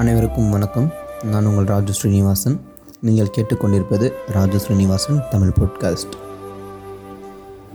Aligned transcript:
அனைவருக்கும் 0.00 0.50
வணக்கம். 0.50 0.86
நான் 1.22 1.46
உங்கள் 1.46 1.64
ராஜு 1.64 1.92
ஸ்ரீனிவாசன். 1.92 2.54
நீங்கள் 3.00 3.30
கேட்டுக்கொண்டிருப்பது 3.36 4.12
ராஜு 4.28 4.58
ஸ்ரீனிவாசன் 4.58 5.18
தமிழ் 5.30 5.52
பாட்காஸ்ட் 5.58 6.14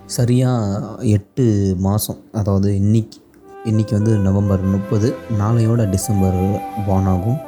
சரியாக 0.06 0.98
எட்டு 1.16 1.76
மாதம் 1.80 2.18
அதாவது 2.32 2.76
இன்னைக்கு 2.76 3.20
இன்றைக்கி 3.66 3.92
வந்து 3.92 4.16
நவம்பர் 4.18 4.62
முப்பது 4.62 5.16
நாளையோட 5.40 5.90
டிசம்பர் 5.90 6.40
பான் 6.88 7.06
ஆகும். 7.06 7.40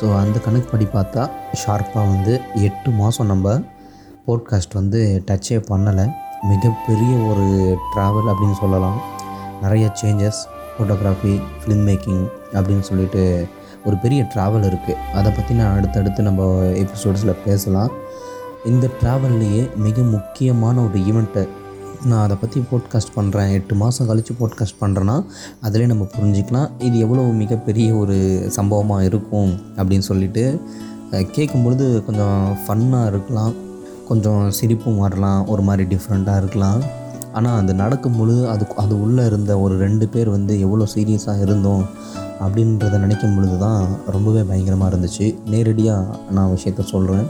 ஸோ 0.00 0.04
அந்த 0.16 0.38
கணக்குப்படி 0.38 0.88
பார்த்தா 0.98 1.30
ஷார்ப்பாக 1.64 2.06
வந்து 2.12 2.40
எட்டு 2.54 2.90
மாதம் 2.90 3.26
நம்ம 3.26 3.60
போட்காஸ்ட் 4.26 4.78
வந்து 4.80 5.22
டச்சே 5.30 5.58
பண்ணலை. 5.70 6.06
மிகப்பெரிய 6.42 7.16
ஒரு 7.30 7.78
ட்ராவல் 7.94 8.30
அப்படின்னு 8.32 8.60
சொல்லலாம். 8.60 9.00
நிறைய 9.62 9.92
சேஞ்சஸ் 10.02 10.40
ஃபோட்டோகிராஃபி 10.76 11.34
ஃபிலிம் 11.60 11.84
மேக்கிங் 11.90 12.24
அப்படின்னு 12.52 12.80
சொல்லிட்டு 12.80 13.46
ஒரு 13.88 13.96
பெரிய 14.04 14.20
ட்ராவல் 14.32 14.66
இருக்குது 14.70 15.00
அதை 15.18 15.30
பற்றி 15.36 15.52
நான் 15.58 15.76
அடுத்தடுத்து 15.78 16.28
நம்ம 16.28 16.46
எபிசோட்ஸில் 16.84 17.40
பேசலாம். 17.46 17.92
இந்த 18.70 18.86
ட்ராவல்லையே 19.00 19.62
மிக 19.86 20.02
முக்கியமான 20.14 20.76
ஒரு 20.86 20.98
ஈவெண்ட்டை 21.10 21.44
நான் 22.10 22.22
அதை 22.24 22.36
பற்றி 22.40 22.58
போட்காஸ்ட் 22.70 23.14
பண்ணுறேன் 23.16 23.52
எட்டு 23.56 23.74
மாதம் 23.82 24.08
கழித்து 24.08 24.32
போட்காஸ்ட் 24.40 24.80
பண்ணுறேன்னா 24.80 25.16
அதிலே 25.66 25.84
நம்ம 25.92 26.06
புரிஞ்சிக்கலாம். 26.16 26.68
இது 26.86 26.96
எவ்வளோ 27.04 27.22
மிகப்பெரிய 27.42 27.88
ஒரு 28.02 28.16
சம்பவமாக 28.56 29.06
இருக்கும் 29.10 29.52
அப்படின்னு 29.78 30.06
சொல்லிட்டு 30.10 30.44
கேட்கும்பொழுது 31.36 31.86
கொஞ்சம் 32.08 32.40
ஃபன்னாக 32.64 33.10
இருக்கலாம். 33.12 33.54
கொஞ்சம் 34.08 34.42
சிரிப்பும் 34.58 35.02
வரலாம். 35.04 35.40
ஒரு 35.52 35.62
மாதிரி 35.68 35.84
டிஃப்ரெண்ட்டாக 35.94 36.42
இருக்கலாம். 36.42 36.80
ஆனால் 37.38 37.58
அது 37.60 37.72
நடக்கும் 37.82 38.18
பொழுது 38.18 38.42
அது 38.54 38.64
அது 38.82 38.94
உள்ளே 39.04 39.22
இருந்த 39.30 39.52
ஒரு 39.64 39.74
ரெண்டு 39.84 40.06
பேர் 40.14 40.28
வந்து 40.36 40.52
எவ்வளோ 40.66 40.84
சீரியஸாக 40.94 41.44
இருந்தோம். 41.46 41.84
அப்படின்றத 42.40 42.98
நினைக்கும் 42.98 43.34
பொழுது 43.36 43.58
தான் 43.58 43.86
ரொம்பவே 44.06 44.42
பயங்கரமாக 44.42 44.96
இருந்துச்சு. 44.96 45.34
நேரடியாக 45.46 46.18
நான் 46.30 46.50
விஷயத்த 46.50 46.80
சொல்கிறேன் 46.80 47.26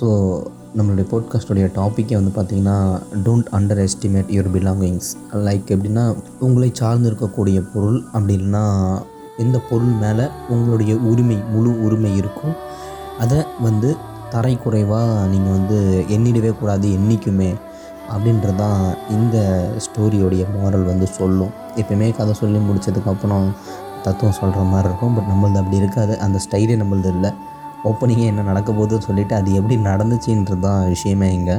ஸோ 0.00 0.38
நம்மளுடைய 0.76 1.06
போட்காஸ்டோடைய 1.10 1.70
டாப்பிக்கே 1.74 2.14
வந்து 2.14 2.32
பார்த்திங்கன்னா 2.36 3.00
don't 3.24 3.48
underestimate 3.88 4.30
your 4.30 4.50
belongings 4.52 5.10
like 5.32 5.62
எப்படின்னா 5.68 6.16
உங்களை 6.40 6.70
சார்ந்து 6.74 7.10
இருக்கக்கூடிய 7.10 7.64
பொருள் 7.74 8.02
அப்படி 8.12 8.36
இல்லைன்னா 8.36 9.02
எந்த 9.36 9.58
பொருள் 9.58 9.88
மேலே 9.88 10.26
உங்களுடைய 10.48 10.96
உரிமை 10.96 11.36
முழு 11.36 11.84
உரிமை 11.84 12.16
இருக்கும் 12.16 12.54
அதை 13.18 13.38
வந்து 13.60 13.96
தரை 14.30 14.56
குறைவாக 14.56 15.26
நீங்கள் 15.26 15.52
வந்து 15.52 16.04
எண்ணிடவே 16.08 16.58
கூடாது 16.58 16.92
என்றைக்குமே 16.92 17.54
அப்படின்றது 18.10 18.56
தான் 18.56 18.94
இந்த 19.10 19.68
ஸ்டோரியோடைய 19.78 20.46
மாரல் 20.56 20.84
வந்து 20.84 21.06
சொல்லும். 21.06 21.50
எப்பயுமே 21.76 22.16
கதை 22.16 22.34
சொல்லி 22.34 22.58
முடித்ததுக்கப்புறம் 22.58 23.50
தத்துவம் 24.06 24.36
சொல்கிற 24.40 24.62
மாதிரி 24.72 24.88
இருக்கும். 24.90 25.14
பட் 25.16 25.30
நம்மளது 25.32 25.60
அப்படி 25.62 25.80
இருக்காது. 25.82 26.14
அந்த 26.26 26.38
ஸ்டைலே 26.44 26.76
நம்மளது 26.82 27.10
இல்லை. 27.16 27.30
ஓப்பனிங்கே 27.90 28.26
என்ன 28.32 28.42
நடக்க 28.48 28.70
போகுதுன்னு 28.72 29.06
சொல்லிவிட்டு 29.08 29.34
அது 29.38 29.50
எப்படி 29.60 29.76
நடந்துச்சுன்றது 29.90 30.64
தான் 30.66 30.82
விஷயமே 30.94 31.28
இங்கே. 31.38 31.56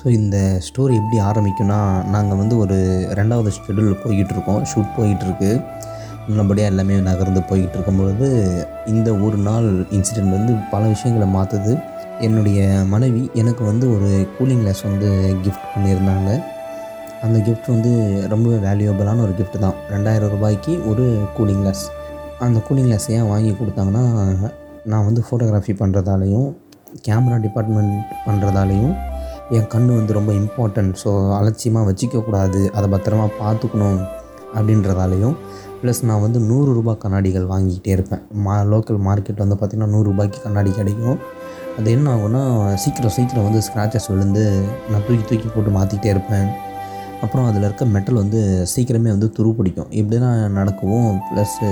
ஸோ 0.00 0.06
இந்த 0.18 0.36
ஸ்டோரி 0.66 0.94
எப்படி 1.00 1.18
ஆரம்பிக்கும்னா 1.28 1.78
நாங்கள் 2.14 2.38
வந்து 2.40 2.54
ஒரு 2.64 2.76
ரெண்டாவது 3.18 3.52
ஷெடியூல் 3.56 4.02
போய்கிட்டுருக்கோம் 4.04 4.60
ஷூட் 4.72 4.92
போயிட்டுருக்கு. 4.98 5.50
நல்லபடியாக 6.28 6.72
எல்லாமே 6.72 6.96
நகர்ந்து 7.08 7.40
போய்கிட்டு 7.48 7.76
இருக்கும் 7.78 8.00
பொழுது 8.00 8.28
இந்த 8.92 9.08
ஒரு 9.26 9.38
நாள் 9.48 9.68
இன்சிடெண்ட் 9.96 10.34
வந்து 10.36 10.54
பல 10.72 10.82
விஷயங்களை 10.94 11.28
மாற்றுது 11.36 11.72
என்னுடைய 12.26 12.60
மனைவி 12.92 13.22
எனக்கு 13.40 13.62
வந்து 13.70 13.86
ஒரு 13.96 14.10
கூலிங் 14.36 14.62
கிளாஸ் 14.62 14.82
வந்து 14.90 15.08
கிஃப்ட் 15.44 15.68
பண்ணியிருந்தாங்க. 15.74 16.30
அந்த 17.24 17.36
கிஃப்ட் 17.46 17.68
வந்து 17.74 17.92
ரொம்பவே 18.32 18.58
வேல்யூபிளான 18.66 19.22
ஒரு 19.26 19.34
கிஃப்ட் 19.38 19.58
தான். 19.64 19.76
ரெண்டாயிரம் 19.94 20.32
ரூபாய்க்கு 20.34 20.72
ஒரு 20.90 21.04
கூலிங் 21.36 21.62
கிளாஸ் 21.62 21.84
அந்த 22.46 22.58
கூலிங் 22.66 22.88
கிளாஸ் 22.88 23.06
ஏன் 23.16 23.28
வாங்கி 23.32 23.52
கொடுத்தாங்கன்னா 23.60 24.04
நான் 24.90 25.06
வந்து 25.08 25.22
ஃபோட்டோகிராஃபி 25.26 25.72
பண்ணுறதாலையும் 25.82 26.48
கேமரா 27.06 27.38
டிபார்ட்மெண்ட் 27.46 27.94
பண்ணுறதாலையும் 28.26 28.94
என் 29.56 29.68
கண் 29.72 29.88
வந்து 29.96 30.12
ரொம்ப 30.18 30.30
இம்பார்ட்டன்ட் 30.42 30.94
ஸோ 31.02 31.10
அலட்சியமாக 31.38 31.88
வச்சிக்கக்கூடாது 31.90 32.60
அதை 32.78 32.86
பத்திரமா 32.94 33.26
பார்த்துக்கணும் 33.42 34.00
அப்படின்றதாலையும் 34.56 35.34
ப்ளஸ் 35.80 36.00
நான் 36.08 36.22
வந்து 36.26 36.38
நூறு 36.50 36.70
ரூபாய் 36.78 37.00
கண்ணாடிகள் 37.02 37.44
வாங்கிக்கிட்டே 37.50 37.92
இருப்பேன். 37.96 38.22
மா 38.44 38.54
லோக்கல் 38.72 38.98
மார்க்கெட் 39.08 39.42
வந்து 39.44 39.56
பார்த்திங்கன்னா 39.58 39.92
நூறு 39.94 40.06
ரூபாய்க்கு 40.10 40.38
கண்ணாடி 40.46 40.70
கிடைக்கும். 40.78 41.18
அது 41.78 41.88
என்ன 41.96 42.06
ஆகும்னா 42.14 42.42
சீக்கிரம் 42.84 43.14
சீக்கிரம் 43.16 43.46
வந்து 43.48 43.60
ஸ்க்ராச்சஸ் 43.66 44.08
விழுந்து 44.12 44.44
நான் 44.90 45.04
தூக்கி 45.08 45.24
தூக்கி 45.30 45.48
போட்டு 45.56 45.72
மாற்றிக்கிட்டே 45.76 46.10
இருப்பேன். 46.14 46.48
அப்புறம் 47.22 47.46
அதில் 47.48 47.66
இருக்க 47.68 47.84
மெட்டல் 47.94 48.20
வந்து 48.22 48.40
சீக்கிரமே 48.72 49.10
வந்து 49.14 49.28
துரு 49.38 49.50
பிடிக்கும் 49.58 49.90
இப்படிலாம் 50.00 50.54
நடக்கவும் 50.58 51.10
ப்ளஸ்ஸு 51.28 51.68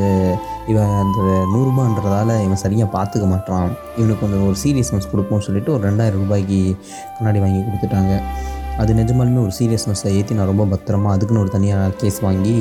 இவன் 0.72 0.92
அந்த 1.02 1.20
நூறுரூபான்றதால 1.52 2.38
இவன் 2.46 2.62
சரியாக 2.64 2.90
பார்த்துக்க 2.96 3.28
மாட்டான் 3.34 3.70
இவனுக்கு 3.98 4.22
கொஞ்சம் 4.24 4.46
ஒரு 4.48 4.58
சீரியஸ்னஸ் 4.64 5.10
கொடுப்போம்னு 5.12 5.46
சொல்லிட்டு 5.48 5.72
ஒரு 5.76 5.84
ரெண்டாயிரம் 5.88 6.22
ரூபாய்க்கு 6.24 6.60
கண்ணாடி 7.16 7.40
வாங்கி 7.44 7.60
கொடுத்துட்டாங்க. 7.60 8.14
அது 8.82 8.94
நிஜமாலுமே 8.94 9.40
ஒரு 9.44 9.52
சீரியஸ்னஸை 9.58 10.08
ஏற்றி 10.16 10.34
நான் 10.38 10.48
ரொம்ப 10.50 10.64
பத்திரமா 10.72 11.10
அதுக்குன்னு 11.12 11.42
ஒரு 11.42 11.50
தனியாக 11.54 11.92
கேஸ் 12.00 12.18
வாங்கி 12.24 12.54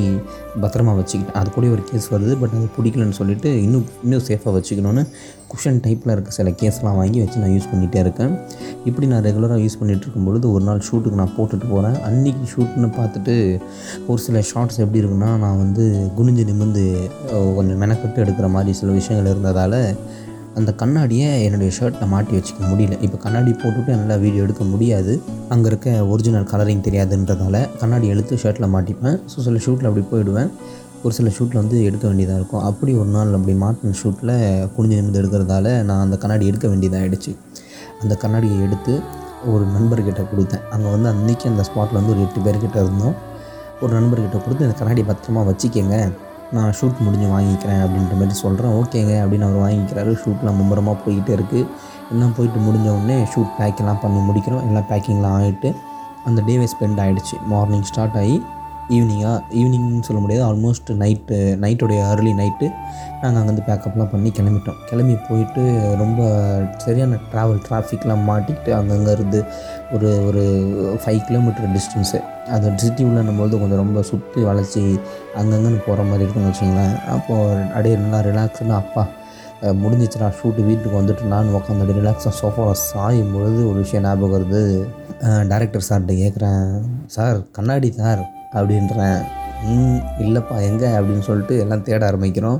பத்திரமா 0.63 0.91
வச்சுக்கிட்டேன். 0.99 1.37
அது 1.39 1.49
கூட 1.55 1.65
ஒரு 1.75 1.83
கேஸ் 1.89 2.07
வருது 2.13 2.33
பட் 2.41 2.53
அது 2.57 2.67
பிடிக்கலன்னு 2.77 3.17
சொல்லிட்டு 3.17 3.49
இன்னும் 3.63 3.85
இன்னும் 4.03 4.23
சேஃபாக 4.29 4.53
வச்சுக்கணுன்னு 4.57 5.03
குஷன் 5.51 5.79
டைப்பில் 5.85 6.13
இருக்க 6.15 6.31
சில 6.37 6.49
கேஸ்லாம் 6.61 6.97
வாங்கி 7.01 7.19
வச்சு 7.23 7.41
நான் 7.41 7.53
யூஸ் 7.55 7.69
பண்ணிகிட்டே 7.71 7.99
இருக்கேன். 8.05 8.33
இப்படி 8.89 9.07
நான் 9.11 9.25
ரெகுலராக 9.27 9.59
யூஸ் 9.65 9.77
பண்ணிகிட்டு 9.81 10.05
இருக்கும்பொழுது 10.05 10.45
ஒரு 10.55 10.63
நாள் 10.69 10.81
ஷூட்டுக்கு 10.87 11.19
நான் 11.21 11.35
போட்டுட்டு 11.37 11.67
போகிறேன் 11.73 11.97
அன்றைக்கி 12.09 12.45
ஷூட்னு 12.53 12.89
பார்த்துட்டு 12.99 13.35
ஒரு 14.07 14.21
சில 14.27 14.41
ஷார்ட்ஸ் 14.51 14.81
எப்படி 14.83 15.01
இருக்குன்னா 15.03 15.31
நான் 15.45 15.61
வந்து 15.63 15.85
குனிஞ்சு 16.19 16.45
நிமிர்ந்து 16.51 16.85
கொஞ்சம் 17.57 17.81
மெனக்கட்டு 17.83 18.23
எடுக்கிற 18.25 18.49
மாதிரி 18.57 18.73
சில 18.81 18.91
விஷயங்கள் 19.01 19.31
இருந்ததால் 19.33 19.79
அந்த 20.59 20.71
கண்ணாடியை 20.81 21.29
என்னுடைய 21.45 21.69
ஷர்ட்டில் 21.77 22.11
மாட்டி 22.13 22.33
வச்சுக்க 22.37 22.61
முடியல. 22.71 22.95
இப்போ 23.05 23.17
கண்ணாடி 23.25 23.51
போட்டுட்டு 23.61 23.91
என்னால் 23.95 24.21
வீடியோ 24.25 24.43
எடுக்க 24.45 24.63
முடியாது. 24.73 25.13
அங்கே 25.53 25.67
இருக்க 25.71 25.89
ஒரிஜினல் 26.13 26.47
கலரிங் 26.51 26.83
தெரியாதுன்றதால 26.87 27.61
கண்ணாடி 27.81 28.07
எடுத்து 28.13 28.39
ஷர்ட்டில் 28.43 28.71
மாட்டிப்பேன். 28.75 29.17
ஸோ 29.31 29.37
சில 29.47 29.59
ஷூட்டில் 29.65 29.89
அப்படி 29.89 30.05
போயிடுவேன். 30.13 30.51
ஒரு 31.03 31.13
சில 31.17 31.29
ஷூட்டில் 31.37 31.61
வந்து 31.61 31.77
எடுக்க 31.87 32.05
வேண்டியதாக 32.09 32.39
இருக்கும். 32.39 32.63
அப்படி 32.69 32.91
ஒரு 33.01 33.09
நாள் 33.15 33.35
அப்படி 33.37 33.55
மாட்டின 33.65 33.95
ஷூட்டில் 34.01 34.33
குனிஞ்சு 34.75 34.97
நிமிந்து 34.99 35.21
எடுக்கிறதால 35.21 35.67
நான் 35.89 36.03
அந்த 36.05 36.17
கண்ணாடி 36.23 36.45
எடுக்க 36.51 36.67
வேண்டியதாகிடுச்சு 36.73 37.33
அந்த 38.03 38.13
கண்ணாடியை 38.23 38.57
எடுத்து 38.67 38.93
ஒரு 39.53 39.65
நண்பர்கிட்ட 39.75 40.21
கொடுத்தேன். 40.31 40.63
அங்கே 40.75 40.89
வந்து 40.95 41.09
அன்றைக்கி 41.13 41.45
அந்த 41.51 41.63
ஸ்பாட்டில் 41.69 41.99
வந்து 41.99 42.13
ஒரு 42.13 42.21
எட்டு 42.25 42.39
பேர்கிட்ட 42.45 42.77
இருந்தோம். 42.85 43.15
ஒரு 43.83 43.91
நண்பர்கிட்ட 43.97 44.37
கொடுத்து 44.45 44.65
இந்த 44.67 44.77
கண்ணாடி 44.79 45.01
பத்திரமா 45.09 45.41
வச்சுக்கோங்க. 45.49 45.97
நான் 46.51 46.73
ஷூட் 46.79 46.99
முடிஞ்சு 46.99 47.27
வாங்கிக்கிறேன் 47.27 47.81
அப்படின்ற 47.85 48.13
மாதிரி 48.13 48.35
சொல்கிறேன் 48.43 48.71
ஓகேங்க 48.71 49.13
அப்படின்னு 49.23 49.47
அவர் 49.47 49.61
வாங்கிக்கிறாரு. 49.65 50.11
ஷூட்லாம் 50.21 50.57
மும்பரமாக 50.59 50.97
போய்கிட்டே 51.05 51.33
இருக்குது 51.37 51.67
எல்லாம் 52.11 52.35
போயிட்டு 52.37 52.59
முடிஞ்ச 52.59 52.87
உடனே 52.95 53.17
ஷூட் 53.33 53.53
பேக்கெல்லாம் 53.59 54.01
பண்ணி 54.01 54.19
முடிக்கிறோம். 54.29 54.65
எல்லாம் 54.67 54.87
பேக்கிங்லாம் 54.89 55.37
ஆகிட்டு 55.39 55.75
அந்த 56.25 56.41
டேவே 56.41 56.67
ஸ்பெண்ட் 56.73 57.01
ஆகிடுச்சு 57.05 57.37
மார்னிங் 57.47 57.87
ஸ்டார்ட் 57.89 58.17
ஆகி 58.21 58.43
ஈவினிங்காக 58.89 59.41
ஈவினிங்னு 59.51 60.01
சொல்ல 60.01 60.21
முடியாது. 60.21 60.43
ஆல்மோஸ்ட் 60.49 60.89
நைட்டு 60.89 61.37
நைட்டுடைய 61.63 62.09
அர்லி 62.09 62.33
நைட்டு 62.33 62.67
நாங்கள் 63.21 63.41
அங்கேருந்து 63.41 63.67
பேக்கப்லாம் 63.67 64.11
பண்ணி 64.11 64.29
கிளம்பிட்டோம். 64.29 64.79
கிளம்பி 64.89 65.15
போயிட்டு 65.29 65.95
ரொம்ப 65.97 66.19
சரியான 66.77 67.17
ட்ராவல் 67.33 67.61
டிராஃபிக்லாம் 67.69 68.25
மாட்டிக்கிட்டு 68.27 68.71
அங்கங்கே 68.71 69.11
இருந்து 69.11 69.43
ஒரு 69.93 70.25
ஒரு 70.27 70.43
ஃபைவ் 71.05 71.25
கிலோமீட்டர் 71.25 71.69
டிஸ்டன்ஸு 71.75 72.19
அது 72.47 72.71
சிட்டி 72.75 73.03
உள்ளன்னும்போது 73.03 73.59
கொஞ்சம் 73.59 73.81
ரொம்ப 73.83 74.01
சுற்றி 74.01 74.43
வளைச்சி 74.43 74.99
அங்கங்கன்னு 75.35 75.85
போகிற 75.85 76.03
மாதிரி 76.03 76.23
இருக்கும்னு 76.23 76.51
வச்சுங்களேன். 76.51 77.05
அப்போது 77.05 77.61
அப்படியே 77.67 77.95
நல்லா 77.95 78.19
ரிலாக்ஸ்டாக 78.19 78.69
அப்பா 78.69 79.07
அஹ் 79.61 79.77
முடிஞ்சிச்சுடா 79.83 80.31
ஷூட்டு 80.39 80.65
வீட்டுக்கு 80.65 81.01
வந்துட்டு 81.01 81.23
நான் 81.23 81.53
உட்காந்து 81.53 81.97
ரிலாக்ஸாக 81.99 82.33
சோஃபாவில் 82.41 82.81
சாயும் 82.93 83.33
பொழுது 83.33 83.69
ஒரு 83.69 83.77
விஷயம் 83.77 84.03
ஞாபகம் 84.03 84.33
வருது. 84.35 84.87
டேரக்டர் 85.21 85.87
சார்கிட்ட 85.89 86.15
கேட்குறேன் 86.23 86.63
சார் 87.05 87.51
கண்ணாடி 87.51 87.91
சார் 87.91 88.34
அப்படின்றேன். 88.55 89.19
ம் 89.65 89.99
இல்லைப்பா 90.19 90.55
எங்கே 90.61 90.87
அப்படின்னு 90.87 91.19
சொல்லிட்டு 91.19 91.59
எல்லாம் 91.59 91.83
தேட 91.83 92.11
ஆரம்பிக்கிறோம். 92.11 92.59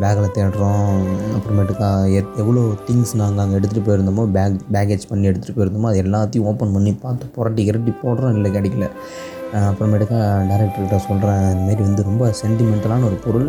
பேக்கில் 0.00 0.34
தேடுறோம். 0.34 0.92
அப்புறமேட்டுக்கா 1.36 1.88
எ- 2.12 2.34
எவ்வளோ 2.36 2.60
திங்ஸ் 2.86 3.14
நாங்கள் 3.14 3.44
அங்கே 3.44 3.56
எடுத்துகிட்டு 3.56 3.86
போயிருந்தோமோ 3.88 4.24
பேக் 4.36 4.60
பேக்கேஜ் 4.72 5.08
பண்ணி 5.08 5.28
எடுத்துகிட்டு 5.28 5.56
போயிருந்தோமோ 5.56 5.88
அது 5.90 6.02
எல்லாத்தையும் 6.02 6.48
ஓப்பன் 6.50 6.72
பண்ணி 6.72 6.92
பார்த்து 6.94 7.26
புரட்டி 7.26 7.70
கிரட்டி 7.70 7.94
போடுறோம் 8.02 8.34
இல்லை 8.34 8.50
கிடைக்கல. 8.50 8.86
அப்புறமேட்டுக்கா 9.52 10.20
டேரக்டர்கிட்ட 10.50 10.96
சொல்கிறேன் 10.96 11.44
இந்தமாரி 11.54 11.82
வந்து 11.82 12.02
ரொம்ப 12.02 12.32
சென்டிமெண்டலான 12.42 13.04
ஒரு 13.04 13.18
பொருள். 13.26 13.48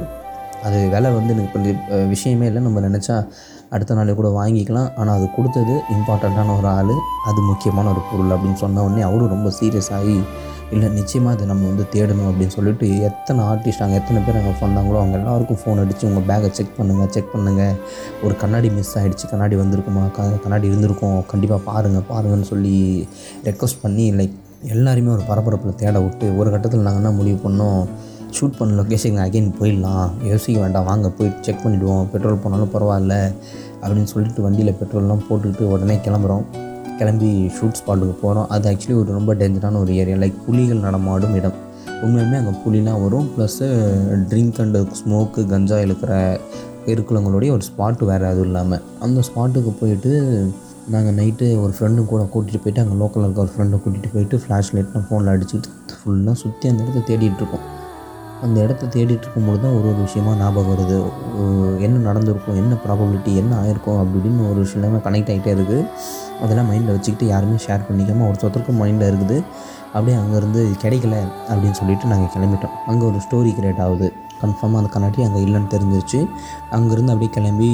அது 0.63 0.77
விலை 0.89 1.09
வந்து 1.11 1.33
எனக்கு 1.33 1.53
கொஞ்சம் 1.53 2.09
விஷயமே 2.09 2.45
இல்லை 2.45 2.61
நம்ம 2.61 2.79
நினச்சா 2.79 3.27
அடுத்த 3.69 3.93
நாளே 3.93 4.13
கூட 4.13 4.29
வாங்கிக்கலாம். 4.29 4.89
ஆனால் 4.95 5.15
அது 5.17 5.27
கொடுத்தது 5.35 5.81
இம்பார்ட்டண்ட்டான 5.95 6.57
ஒரு 6.57 6.67
ஆள். 6.67 6.93
அது 7.25 7.41
முக்கியமான 7.41 7.89
ஒரு 7.89 8.01
பொருள் 8.11 8.33
அப்படின்னு 8.35 8.61
சொன்ன 8.63 8.83
உடனே 8.83 9.01
அவரும் 9.01 9.27
ரொம்ப 9.27 9.49
சீரியஸ் 9.59 9.91
ஆகி 9.91 10.17
இல்லை 10.73 10.87
நிச்சயமாக 10.97 11.35
அதை 11.35 11.45
நம்ம 11.51 11.67
வந்து 11.67 11.85
தேடணும் 11.93 12.27
அப்படின்னு 12.29 12.55
சொல்லிட்டு 12.57 12.87
எத்தனை 13.07 13.43
ஆர்டிஸ்ட் 13.51 13.83
அங்கே 13.85 13.95
எத்தனை 13.95 14.19
பேர் 14.25 14.39
அங்கே 14.41 14.51
வந்தாங்களோ 14.65 14.97
அவங்க 15.01 15.17
எல்லாருக்கும் 15.19 15.59
ஃபோன் 15.61 15.81
அடித்து 15.83 16.07
உங்கள் 16.09 16.27
பேக்கை 16.29 16.49
செக் 16.57 16.75
பண்ணுங்கள் 16.79 17.09
செக் 17.15 17.31
பண்ணுங்கள் 17.33 17.73
ஒரு 18.23 18.35
கண்ணாடி 18.43 18.69
மிஸ் 18.69 18.93
ஆகிடுச்சு 18.99 19.31
கண்ணாடி 19.31 19.57
வந்திருக்குமா 19.61 20.03
க 20.17 20.27
கண்ணாடி 20.43 20.67
இருந்திருக்கும் 20.71 21.17
கண்டிப்பாக 21.31 21.61
பாருங்கள் 21.69 22.05
பாருங்கன்னு 22.11 22.49
சொல்லி 22.51 22.75
ரெக்வஸ்ட் 23.49 23.81
பண்ணி 23.85 24.05
லைக் 24.19 24.37
எல்லாருமே 24.75 25.11
ஒரு 25.15 25.25
பரபரப்பில் 25.31 25.79
தேட 25.81 25.97
விட்டு 26.05 26.29
ஒரு 26.39 26.49
கட்டத்தில் 26.53 26.87
நாங்கள் 26.87 27.01
என்ன 27.03 27.11
முடிவு 27.17 27.37
பண்ணோம்? 27.45 27.81
ஷூட் 28.37 28.57
பண்ண 28.57 28.73
லொக்கேஷன் 28.79 29.21
அகெயின் 29.25 29.51
போயிடலாம். 29.59 30.09
யோசிக்க 30.31 30.57
வேண்டாம் 30.63 30.87
வாங்க 30.89 31.09
போய் 31.09 31.31
செக் 31.45 31.63
பண்ணிவிடுவோம் 31.63 32.09
பெட்ரோல் 32.13 32.41
போனாலும் 32.43 32.73
பரவாயில்ல 32.73 33.15
அப்படின்னு 33.81 34.11
சொல்லிட்டு 34.13 34.41
வண்டியில் 34.45 34.77
பெட்ரோல்லாம் 34.81 35.23
போட்டுக்கிட்டு 35.29 35.71
உடனே 35.73 35.95
கிளம்புறோம். 36.05 36.43
கிளம்பி 36.99 37.31
ஷூட் 37.55 37.79
ஸ்பாட்டுக்கு 37.79 38.15
போகிறோம் 38.21 38.47
அது 38.47 38.69
ஆக்சுவலி 38.71 38.95
ஒரு 39.01 39.11
ரொம்ப 39.11 39.33
டேஞ்சரான 39.33 39.79
ஒரு 39.79 39.95
ஏரியா 39.95 40.17
லைக் 40.17 40.43
புலிகள் 40.45 40.77
நடமாடும் 40.77 41.35
இடம். 41.35 41.57
உண்மையுமே 42.03 42.37
அங்கே 42.39 42.53
புலிலாம் 42.63 43.01
வரும். 43.03 43.27
ப்ளஸ்ஸு 43.35 43.67
ட்ரிங்க் 44.31 44.59
அண்டு 44.59 44.85
ஸ்மோக்கு 44.99 45.45
கஞ்சா 45.45 45.77
இழுக்கிற 45.77 46.11
இருக்கிறவங்களுடைய 46.85 47.49
ஒரு 47.51 47.63
ஸ்பாட்டு 47.69 48.05
வேறு 48.05 48.25
அதுவும் 48.25 48.45
இல்லாமல் 48.45 48.83
அந்த 48.99 49.21
ஸ்பாட்டுக்கு 49.29 49.73
போயிட்டு 49.79 50.11
நாங்கள் 50.89 51.15
நைட்டு 51.15 51.47
ஒரு 51.63 51.73
ஃப்ரெண்டு 51.79 52.05
கூட 52.05 52.21
கூட்டிகிட்டு 52.33 52.63
போயிட்டு 52.63 52.81
அங்கே 52.81 52.95
லோக்கலில் 53.01 53.27
இருக்க 53.27 53.41
ஒரு 53.41 53.51
ஃப்ரெண்டை 53.55 53.79
கூட்டிகிட்டு 53.83 54.13
போயிட்டு 54.13 54.37
ஃப்ளாஷ் 54.37 54.71
லைட்லாம் 54.75 55.07
ஃபோனில் 55.09 55.33
அடிச்சுட்டு 55.33 55.69
ஃபுல்லாக 55.97 56.33
சுற்றி 56.33 56.69
அந்த 56.69 56.83
இடத்த 56.83 57.03
தேடிட்டுருக்கோம் 57.09 57.65
அந்த 58.45 58.57
இடத்த 58.65 58.89
தேடிட்டு 58.95 59.25
இருக்கும்போது 59.25 59.59
தான் 59.63 59.75
ஒரு 59.77 59.87
ஒரு 59.91 59.99
விஷயமா 60.05 60.31
ஞாபகம் 60.41 60.71
வருது. 60.73 60.99
என்ன 61.85 62.03
நடந்திருக்கும் 62.09 62.59
என்ன 62.61 62.77
ப்ராபபிலிட்டி 62.85 63.33
என்ன 63.41 63.53
ஆயிருக்கும் 63.63 63.99
அப்படி 64.01 64.17
இப்படின்னு 64.19 64.47
ஒரு 64.51 64.59
விஷயம் 64.65 65.03
கனெக்ட் 65.07 65.31
ஆகிட்டே 65.33 65.51
இருக்குது. 65.57 65.83
அதெல்லாம் 66.43 66.69
மைண்டில் 66.71 66.95
வச்சுக்கிட்டு 66.95 67.27
யாருமே 67.33 67.57
ஷேர் 67.65 67.85
பண்ணிக்காமல் 67.89 68.27
ஒருத்தருக்கும் 68.29 68.81
மைண்டில் 68.83 69.09
இருக்குது. 69.11 69.37
அப்படியே 69.93 70.15
அங்கேருந்து 70.21 70.61
கிடைக்கல 70.81 71.15
அப்படின்னு 71.51 71.77
சொல்லிட்டு 71.81 72.09
நாங்கள் 72.13 72.33
கிளம்பிட்டோம். 72.33 72.75
அங்கே 72.91 73.05
ஒரு 73.11 73.19
ஸ்டோரி 73.25 73.51
கிரியேட் 73.59 73.83
ஆகுது. 73.85 74.09
கன்ஃபார்மாக 74.41 74.81
அந்த 74.81 74.89
கண்ணாடி 74.93 75.23
அங்கே 75.27 75.39
இல்லைன்னு 75.45 75.69
தெரிஞ்சிருச்சு. 75.73 76.19
அங்கேருந்து 76.75 77.13
அப்படியே 77.13 77.31
கிளம்பி 77.37 77.69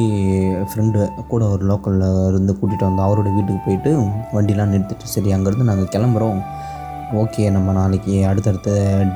ஃப்ரெண்டு 0.70 1.00
கூட 1.32 1.44
ஒரு 1.56 1.64
லோக்கலில் 1.72 2.08
இருந்து 2.30 2.52
கூட்டிகிட்டு 2.60 2.88
வந்தோம். 2.88 3.08
அவரோட 3.08 3.30
வீட்டுக்கு 3.36 3.62
போயிட்டு 3.68 3.92
வண்டிலாம் 4.38 4.74
நிறுத்திட்டு 4.76 5.14
சரி 5.16 5.36
அங்கேருந்து 5.36 5.70
நாங்கள் 5.72 5.92
கிளம்புறோம். 5.96 6.40
ஓகே 7.14 7.52
நம்ம 7.52 7.72
நாளைக்கு 7.72 8.14
அடுத்தடுத்த 8.28 8.72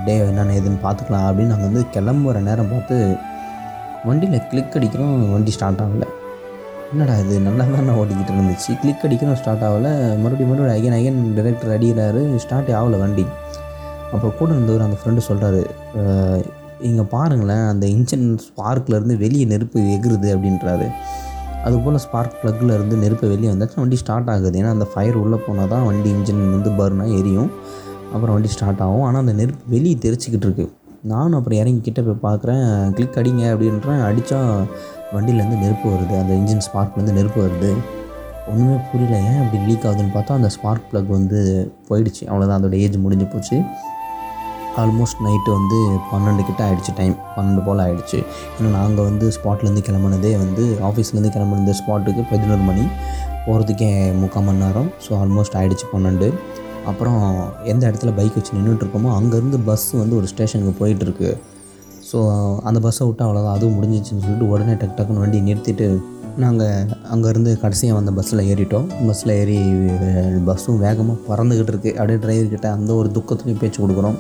டே 0.06 0.18
என்னென்ன 0.18 0.53
ஏதுன்னு 0.57 0.83
பார்த்துக்கலாம். 0.83 1.25
அப்படின்னு 1.30 1.51
நாங்கள் 1.51 1.69
வந்து 1.69 1.83
கிளம்புற 1.95 2.41
நேரம் 2.47 2.69
பார்த்து 2.71 3.18
வண்டியில் 4.07 4.47
கிளிக் 4.50 4.75
அடிக்கிறோம். 4.77 5.31
வண்டி 5.31 5.51
ஸ்டார்ட் 5.51 5.81
ஆகலை. 5.86 6.07
என்னடா 6.91 7.15
இது? 7.24 7.39
நல்லா 7.39 7.63
தான் 7.63 7.97
ஓட்டிக்கிட்டு 8.01 8.33
இருந்துச்சு. 8.36 8.71
கிளிக் 8.81 9.03
அடிக்கிறோம் 9.07 9.39
ஸ்டார்ட் 9.41 9.65
ஆகலை. 9.69 9.94
மறுபடியும் 10.24 10.51
மறுபடியும் 10.51 10.77
அகைன் 10.77 10.97
அகைன் 11.00 11.19
டிரெக்டர் 11.39 11.74
அடிக்கிறாரு. 11.77 12.24
ஸ்டார்ட் 12.45 12.71
ஆகலை 12.80 13.00
வண்டி. 13.03 13.25
அப்புறம் 14.13 14.38
கூட 14.39 14.51
இருந்தவர் 14.51 14.86
அந்த 14.88 14.97
ஃப்ரெண்டு 15.01 15.27
சொல்கிறாரு 15.30 15.62
இங்கே 16.81 17.01
பாருங்களேன் 17.01 17.65
அந்த 17.71 17.86
இன்ஜின் 17.88 18.27
ஸ்பார்க்லேருந்து 18.45 19.18
வெளியே 19.18 19.45
நெருப்பு 19.45 19.80
எகுறுது 19.95 20.30
அப்படின்றாரு. 20.36 20.88
அதுபோல் 21.66 21.98
ஸ்பார்க் 21.98 22.36
ப்ளக்கில் 22.42 22.74
இருந்து 22.74 22.96
நெருப்பு 22.96 23.28
வெளியே 23.28 23.52
வந்தாச்சும் 23.52 23.82
வண்டி 23.84 23.96
ஸ்டார்ட் 23.96 24.30
ஆகுது. 24.30 24.62
ஏன்னா 24.62 24.70
அந்த 24.70 24.86
ஃபயர் 24.92 25.16
உள்ளே 25.16 25.38
போனால் 25.48 25.68
தான் 25.68 25.86
வண்டி 25.86 26.10
இன்ஜின் 26.10 26.44
வந்து 26.56 26.70
பர்னாக 26.70 27.18
எரியும். 27.20 27.52
அப்புறம் 28.14 28.34
வண்டி 28.36 28.48
ஸ்டார்ட் 28.48 28.82
ஆகும். 28.82 29.02
ஆனால் 29.02 29.22
அந்த 29.22 29.34
நெருப்பு 29.34 29.64
வெளியே 29.68 29.98
தெரிச்சிக்கிட்டு 30.02 30.48
இருக்கு. 30.50 30.72
நானும் 31.04 31.38
அப்புறம் 31.40 31.60
இறங்கி 31.60 31.82
கிட்ட 31.82 32.02
போய் 32.02 32.24
பார்க்குறேன் 32.24 32.94
கிளிக் 32.94 33.18
அடிங்க 33.18 33.44
அப்படின்றேன். 33.54 34.02
அடித்தா 34.10 34.40
வண்டியிலேருந்து 35.14 35.58
நெருப்பு 35.64 35.90
வருது. 35.90 36.16
அந்த 36.22 36.34
இன்ஜின் 36.34 36.66
ஸ்பார்க்லேருந்து 36.68 37.12
நெருப்பு 37.12 37.42
வருது. 37.48 37.76
ஒன்றுமே 38.52 38.76
புரியல. 38.92 39.16
ஏன் 39.18 39.42
அப்படி 39.42 39.64
லீக் 39.64 39.86
ஆகுதுன்னு 39.86 40.16
பார்த்தா 40.16 40.32
அந்த 40.32 40.50
ஸ்பார்க் 40.50 40.90
ப்ளக் 40.92 41.08
வந்து 41.08 41.40
போயிடுச்சு. 41.90 42.24
அவ்வளோதான் 42.26 42.60
அதோட 42.60 42.74
ஏஜ் 42.74 42.98
முடிஞ்சு 42.98 43.26
போச்சு. 43.26 43.62
ஆல்மோஸ்ட் 44.81 45.21
நைட்டு 45.25 45.50
வந்து 45.57 45.77
பன்னெண்டு 46.12 46.44
கிட்ட 46.50 46.62
ஆகிடுச்சு 46.68 46.94
டைம் 47.00 47.16
பன்னெண்டு 47.36 47.62
போல் 47.68 47.81
ஆகிடுச்சு 47.86 48.19
ஏன்னா 48.56 48.69
நாங்கள் 48.80 49.07
வந்து 49.10 49.27
ஸ்பாட்லேருந்து 49.36 49.83
கிளம்புனதே 49.88 50.31
வந்து 50.44 50.66
ஆஃபீஸ்லேருந்து 50.89 51.31
கிளம்புனது 51.36 51.75
ஸ்பாட்டுக்கு 51.80 52.24
பதினோரு 52.31 52.63
மணி. 52.69 52.86
போகிறதுக்கே 53.45 53.89
முக்கால் 54.21 54.45
மணி 54.48 54.62
நேரம். 54.66 54.89
ஸோ 55.06 55.12
ஆல்மோஸ்ட் 55.21 55.57
ஆகிடுச்சு 55.60 55.86
பன்னெண்டு. 55.94 56.27
அப்புறம் 56.89 57.21
எந்த 57.71 57.81
இடத்துல 57.89 58.12
பைக் 58.19 58.38
வச்சு 58.38 58.54
நின்றுட்டுருக்கோமோ 58.57 59.10
அங்கேருந்து 59.19 59.57
பஸ் 59.69 59.88
வந்து 60.01 60.16
ஒரு 60.19 60.27
ஸ்டேஷனுக்கு 60.31 60.74
போயிட்டுருக்கு 60.81 61.31
ஸோ 62.10 62.19
அந்த 62.68 62.80
பஸ்ஸை 62.86 63.06
விட்டு 63.07 63.24
அவ்வளோதான் 63.25 63.56
அதுவும் 63.57 63.75
முடிஞ்சிச்சுன்னு 63.77 64.24
சொல்லிட்டு 64.25 64.48
உடனே 64.54 64.74
டக் 64.81 64.95
டக்குன்னு 64.98 65.24
வண்டி 65.24 65.39
நிறுத்திட்டு 65.48 65.88
நாங்கள் 66.44 66.88
அங்கேருந்து 67.13 67.51
கடைசியாக 67.63 67.98
வந்த 67.98 68.12
பஸ்ஸில் 68.18 68.42
ஏறிட்டோம். 68.51 68.88
பஸ்ஸில் 69.07 69.33
ஏறி 69.42 69.57
பஸ்ஸும் 70.50 70.80
வேகமாக 70.86 71.18
பறந்துக்கிட்டு 71.30 71.74
இருக்குது 71.74 71.95
அப்படியே 72.00 72.19
டிரைவர்கிட்ட 72.25 72.69
அந்த 72.77 72.94
ஒரு 72.94 73.10
துக்கத்துலையும் 73.18 73.62
பேச்சு 73.63 73.80
கொடுக்குறோம். 73.86 74.18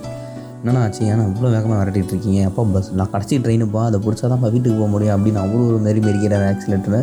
என்னண்ணா 0.61 0.79
ஆச்சு? 0.85 1.01
ஏன்னா 1.11 1.23
இவ்வளோ 1.29 1.49
வேகமாக 1.55 1.77
விரட்டிட்டு 1.79 2.11
இருக்கீங்க. 2.13 2.39
அப்போ 2.49 2.61
பஸ் 2.73 2.89
நான் 2.99 3.09
கடைசி 3.11 3.35
ட்ரெயினுப்பா 3.43 3.81
அதை 3.89 3.97
பிடிச்சா 4.05 4.25
தான் 4.31 4.41
வீட்டுக்கு 4.53 4.77
போக 4.79 4.89
முடியும் 4.93 5.15
அப்படின்னு 5.17 5.39
அவ்வளோ 5.43 5.65
ஒரு 5.67 5.77
மாரி 5.85 5.99
மெரிக்கிறார் 6.07 6.45
ஆக்சிலேட்டரை 6.51 6.99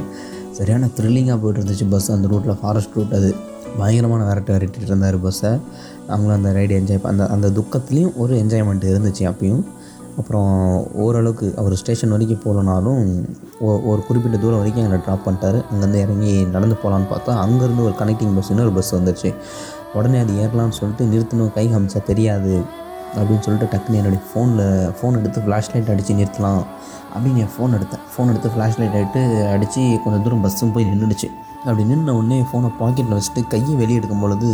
சரியான 0.58 0.88
த்ரில்லிங்காக 0.96 1.38
போயிட்டு 1.42 1.60
இருந்துச்சு 1.60 1.86
பஸ் 1.94 2.08
அந்த 2.16 2.28
ரூட்டில் 2.32 2.58
ஃபாரஸ்ட் 2.60 2.96
ரூட் 2.98 3.14
அது. 3.18 3.30
பயங்கரமான 3.78 4.26
விரட்டு 4.28 4.52
விரட்டிட்டு 4.56 4.90
இருந்தார் 4.90 5.18
பஸ்ஸை 5.24 5.50
அவங்களும் 6.12 6.36
அந்த 6.38 6.50
ரைடு 6.58 6.74
என்ஜாய் 6.80 7.00
அந்த 7.12 7.24
அந்த 7.34 7.48
துக்கத்துலேயும் 7.58 8.14
ஒரு 8.22 8.34
என்ஜாய்மெண்ட் 8.42 8.86
இருந்துச்சு 8.92 9.24
அப்பயும். 9.32 9.64
அப்புறம் 10.20 10.52
ஓரளவுக்கு 11.04 11.46
அவர் 11.60 11.74
ஸ்டேஷன் 11.80 12.14
வரைக்கும் 12.14 12.44
போகலனாலும் 12.44 13.02
ஓ 13.64 13.74
ஒரு 13.90 14.00
குறிப்பிட்ட 14.06 14.36
தூரம் 14.44 14.60
வரைக்கும் 14.60 14.84
எங்களை 14.84 15.00
ட்ராப் 15.06 15.26
பண்ணிட்டாரு. 15.26 15.58
அங்கேருந்து 15.72 16.00
இறங்கி 16.06 16.32
நடந்து 16.54 16.76
போகலான்னு 16.82 17.12
பார்த்தா 17.12 17.34
அங்கேருந்து 17.44 17.84
ஒரு 17.88 17.94
கனெக்டிங் 18.00 18.34
பஸ் 18.38 18.50
இன்னொரு 18.54 18.72
பஸ் 18.78 18.94
வந்துச்சு 18.96 19.30
உடனே 19.98 20.18
அது 20.24 20.32
ஏறலாம்னு 20.44 20.78
சொல்லிட்டு 20.80 21.04
நிறுத்தணும் 21.12 21.54
கை 21.58 21.66
காமிச்சா 21.74 22.02
தெரியாது. 22.10 22.54
அப்படின்னு 23.16 23.44
சொல்லிட்டு 23.46 23.68
டக்குன்னு 23.72 24.00
என்னுடைய 24.00 24.22
ஃபோனில் 24.28 24.64
ஃபோன் 24.98 25.18
எடுத்து 25.20 25.42
ஃப்ளாஷ் 25.44 25.70
லைட் 25.72 25.90
அடித்து 25.94 26.18
நிறுத்தலாம் 26.20 26.62
அப்படின்னு 27.14 27.42
என் 27.44 27.52
ஃபோன் 27.56 27.74
எடுத்தேன். 27.78 28.04
ஃபோன் 28.12 28.30
எடுத்து 28.32 28.52
ஃப்ளாஷ் 28.54 28.78
லைட் 28.80 28.98
எடுத்து 29.00 29.22
அடித்து 29.54 29.82
கொஞ்சம் 30.04 30.24
தூரம் 30.26 30.42
பஸ்ஸும் 30.46 30.74
போய் 30.74 30.88
நின்றுடுச்சு 30.90 31.28
அப்படி 31.66 31.84
நின்ன 31.92 32.14
உடனே 32.18 32.38
ஃபோனை 32.50 32.70
பாக்கெட்டில் 32.80 33.16
வச்சுட்டு 33.18 33.42
கையை 33.54 33.74
வெளியே 33.82 33.98
எடுக்கும் 34.00 34.22
பொழுது 34.24 34.50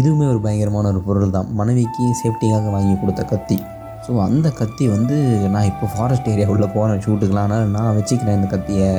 இதுவுமே 0.00 0.26
ஒரு 0.32 0.40
பயங்கரமான 0.44 0.88
ஒரு 0.92 1.00
பொருள் 1.06 1.32
தான். 1.36 1.48
மனைவிக்கு 1.60 2.04
சேஃப்டிக்காக 2.20 2.70
வாங்கி 2.74 2.94
கொடுத்த 3.00 3.22
கத்தி. 3.32 3.56
ஸோ 4.04 4.12
அந்த 4.26 4.48
கத்தி 4.58 4.84
வந்து 4.94 5.16
நான் 5.54 5.68
இப்போ 5.70 5.86
ஃபாரஸ்ட் 5.94 6.28
ஏரியா 6.32 6.46
உள்ளே 6.52 6.68
போகிறேன் 6.74 7.00
ஷூட்டுக்கலாம் 7.04 7.46
அதனால் 7.46 7.72
நான் 7.76 7.96
வச்சுக்கிறேன் 7.98 8.36
இந்த 8.38 8.48
கத்தியை. 8.52 8.90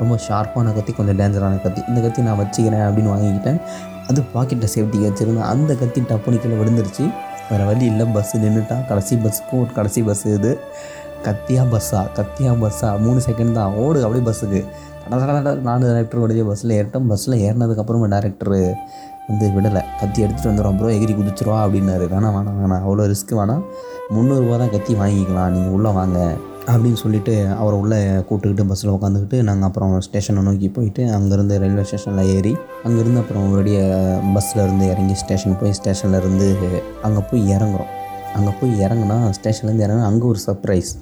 ரொம்ப 0.00 0.14
ஷார்ப்பான 0.26 0.74
கத்தி 0.78 0.92
கொஞ்சம் 0.98 1.18
டேஞ்சரான 1.20 1.60
கத்தி. 1.64 1.82
இந்த 1.90 2.00
கத்தி 2.06 2.22
நான் 2.28 2.40
வச்சுக்கிறேன் 2.42 2.84
அப்படின்னு 2.88 3.12
வாங்கிக்கிட்டேன். 3.14 3.60
அது 4.10 4.20
பாக்கெட்டில் 4.34 4.72
சேஃப்டிக்கு 4.74 5.08
வச்சுருந்தேன். 5.08 5.48
அந்த 5.54 5.74
கத்தி 5.82 6.02
டப்புனு 6.10 6.42
கீழே 6.44 6.58
விழுந்துருச்சு. 6.62 7.06
வேறு 7.50 7.64
வழி 7.70 7.84
இல்லை 7.92 8.06
பஸ்ஸு 8.16 8.36
நின்றுட்டா 8.44 8.76
கடைசி 8.88 9.14
பஸ்ஸுக்கும் 9.24 9.60
ஒரு 9.64 9.72
கடைசி 9.78 10.00
பஸ் 10.08 10.24
இது. 10.36 10.52
கத்தியா 11.26 11.62
பஸ்ஸா 11.72 12.00
கத்தியா 12.18 12.52
பஸ்ஸா 12.62 12.90
மூணு 13.06 13.20
செகண்ட் 13.28 13.56
தான். 13.58 13.72
ஓடு 13.84 14.04
அப்படியே 14.06 14.24
பஸ்ஸுக்கு 14.28 14.60
நான் 15.68 15.84
டேரக்டர் 15.84 16.22
உடைய 16.24 16.42
பஸ்ஸில் 16.50 16.74
ஏறிட்டோம். 16.78 17.08
பஸ்ஸில் 17.12 17.36
ஏறினதுக்கப்புறமா 17.46 18.08
டேரக்டர் 18.14 18.52
வந்து 19.30 19.46
விடலை. 19.56 19.82
கத்தி 20.00 20.18
எடுத்துகிட்டு 20.24 20.50
வந்துடும் 20.50 20.72
அப்புறம் 20.72 20.94
எகிரி 20.96 21.14
குதிச்சிருவா 21.18 21.58
அப்படின்னாரு. 21.64 22.04
வேணாம் 22.12 22.34
வேணாம் 22.36 22.60
வேணாம். 22.62 22.84
அவ்வளோ 22.86 23.08
ரிஸ்க்கு 23.12 23.34
வேணாம். 23.40 23.64
முந்நூறுரூவா 24.14 24.56
தான் 24.62 24.72
கத்தி 24.76 24.94
வாங்கிக்கலாம். 25.00 25.52
நீங்கள் 25.56 25.74
உள்ளே 25.78 25.90
வாங்க. 25.98 26.18
அப்படின்னு 26.68 26.98
சொல்லிட்டு 27.02 27.34
அவரை 27.58 27.76
உள்ளே 27.82 27.98
கூப்பிட்டுக்கிட்டு 28.26 28.66
பஸ்ஸில் 28.70 28.92
உட்காந்துக்கிட்டு 28.96 29.38
நாங்கள் 29.48 29.66
அப்புறம் 29.68 29.94
ஸ்டேஷனை 30.06 30.42
நோக்கி 30.48 30.68
போயிட்டு 30.76 31.02
அங்கேருந்து 31.16 31.54
ரயில்வே 31.62 31.84
ஸ்டேஷனில் 31.88 32.30
ஏறி 32.34 32.52
அங்கேருந்து 32.86 33.20
அப்புறம் 33.22 33.46
ஒருடைய 33.52 33.78
பஸ்ஸில் 34.34 34.62
இருந்து 34.64 34.86
இறங்கி 34.92 35.16
ஸ்டேஷன் 35.22 35.56
போய் 35.60 35.74
ஸ்டேஷனில் 35.78 36.18
இருந்து 36.20 36.48
அங்கே 37.06 37.22
போய் 37.30 37.42
இறங்குறோம். 37.56 37.90
அங்கே 38.38 38.52
போய் 38.60 38.72
இறங்குனா 38.84 39.16
ஸ்டேஷன்லேருந்து 39.38 39.86
இறங்கினா 39.86 40.08
அங்கே 40.10 40.26
ஒரு 40.32 40.40
சர்ப்ரைஸ் 40.46 40.92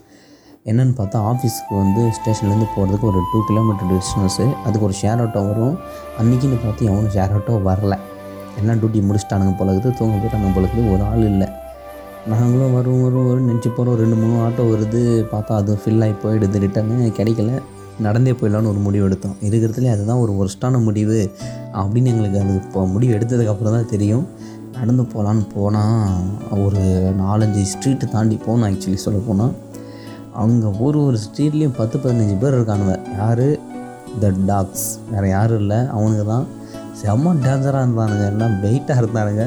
என்னென்னு 0.70 0.94
பார்த்தா 1.00 1.18
ஆஃபீஸ்க்கு 1.32 1.74
வந்து 1.82 2.02
ஸ்டேஷன்லேருந்து 2.16 2.68
போகிறதுக்கு 2.74 3.06
ஒரு 3.10 3.20
டூ 3.32 3.38
கிலோமீட்டர் 3.50 3.90
டிஸ்டன்ஸு 3.92 4.46
அதுக்கு 4.66 4.86
ஒரு 4.88 4.96
ஷேர் 5.02 5.20
ஆட்டோ 5.24 5.42
வரும். 5.50 5.76
அன்றைக்கின்னு 6.20 6.58
பார்த்து 6.64 6.88
எவனும் 6.90 7.12
ஷேர் 7.16 7.34
ஆட்டோ 7.38 7.54
வரல. 7.68 7.94
எல்லாம் 8.60 8.78
டியூட்டி 8.80 9.00
முடிச்சிட்டானுங்க 9.08 9.54
போல 9.58 9.72
இருக்குது 9.74 9.96
தூங்க 9.98 10.14
போயிட்டானுங்க 10.22 10.52
போல 10.56 10.66
இருக்குது 10.66 10.92
ஒரு 10.94 11.02
ஆள் 11.10 11.24
இல்லை. 11.32 11.48
நாங்களும் 12.30 12.74
வரும் 12.76 13.02
வரும் 13.02 13.26
வரும் 13.28 13.48
நினச்சி 13.50 13.68
போகிறோம் 13.68 13.98
ரெண்டு 14.00 14.16
மூணு 14.20 14.34
ஆட்டோ 14.44 14.62
வருது. 14.70 15.02
பார்த்தா 15.32 15.52
அது 15.60 15.78
ஃபில் 15.82 16.02
ஆகி 16.04 16.14
போயிடுது. 16.22 16.56
ரிட்டர்னு 16.64 17.06
கிடைக்கல. 17.18 17.52
நடந்தே 18.06 18.32
போயிடலான்னு 18.32 18.70
ஒரு 18.72 18.80
முடிவு 18.86 19.04
எடுத்தோம். 19.08 19.36
இருக்கிறதுலே 19.48 19.90
அதுதான் 19.94 20.20
ஒரு 20.24 20.32
ஒர்ஸ்டான 20.40 20.80
முடிவு 20.84 21.18
அப்படின்னு 21.80 22.10
எங்களுக்கு 22.12 22.40
அது 22.40 22.54
இப்போ 22.54 22.86
முடிவு 22.86 23.14
எடுத்ததுக்கப்புறம் 23.18 23.76
தான் 23.76 23.92
தெரியும். 23.94 24.26
நடந்து 24.76 25.04
போகலான்னு 25.12 25.44
போனால் 25.54 26.60
ஒரு 26.64 26.82
நாலஞ்சு 27.22 27.62
ஸ்ட்ரீட்டு 27.70 28.08
தாண்டி 28.16 28.38
போனோம் 28.46 28.68
ஆக்சுவலி 28.68 29.00
சொல்ல 29.06 29.20
போனால் 29.28 29.54
அங்கே 30.42 30.68
ஒரு 30.86 30.98
ஒரு 31.04 31.18
ஸ்ட்ரீட்லேயும் 31.24 31.78
பத்து 31.80 31.98
பதினஞ்சு 31.98 32.36
பேர் 32.42 32.56
இருக்கானுங்க. 32.58 32.96
யார்? 33.16 33.46
த 34.20 34.32
டாக்ஸ் 34.50 34.88
வேறு 35.10 35.28
யாரும் 35.28 35.60
இல்லை. 35.60 35.76
அவனுங்க 35.96 36.24
தான். 36.24 36.46
செம்ம 37.00 37.32
டேஞ்சராக 37.46 37.82
இருந்தானுங்க. 37.84 38.26
எல்லாம் 38.34 38.54
வெயிட்டாக 38.64 39.02
இருந்தானுங்க. 39.02 39.44